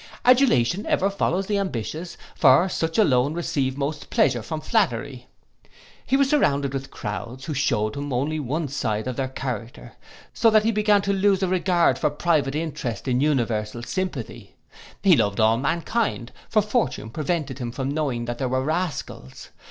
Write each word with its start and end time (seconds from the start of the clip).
Adulation 0.25 0.83
ever 0.87 1.11
follows 1.11 1.45
the 1.45 1.59
ambitious; 1.59 2.17
for 2.33 2.67
such 2.67 2.97
alone 2.97 3.35
receive 3.35 3.77
most 3.77 4.09
pleasure 4.09 4.41
from 4.41 4.59
flattery. 4.59 5.27
He 6.03 6.17
was 6.17 6.27
surrounded 6.27 6.73
with 6.73 6.89
crowds, 6.89 7.45
who 7.45 7.53
shewed 7.53 7.95
him 7.95 8.11
only 8.11 8.39
one 8.39 8.67
side 8.67 9.05
of 9.07 9.15
their 9.15 9.27
character; 9.27 9.93
so 10.33 10.49
that 10.49 10.63
he 10.63 10.71
began 10.71 11.03
to 11.03 11.13
lose 11.13 11.43
a 11.43 11.47
regard 11.47 11.99
for 11.99 12.09
private 12.09 12.55
interest 12.55 13.07
in 13.07 13.21
universal 13.21 13.83
sympathy. 13.83 14.55
He 15.03 15.15
loved 15.15 15.39
all 15.39 15.57
mankind; 15.59 16.31
for 16.49 16.63
fortune 16.63 17.11
prevented 17.11 17.59
him 17.59 17.71
from 17.71 17.89
knowing 17.91 18.25
that 18.25 18.39
there 18.39 18.49
were 18.49 18.63
rascals. 18.63 19.49